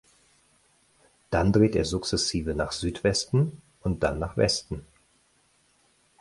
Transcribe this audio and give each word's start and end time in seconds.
Dann 1.29 1.53
dreht 1.53 1.75
er 1.75 1.85
sukzessive 1.85 2.55
nach 2.55 2.71
Südwesten 2.71 3.61
und 3.83 4.01
dann 4.01 4.17
nach 4.17 4.35
Westen. 4.35 4.83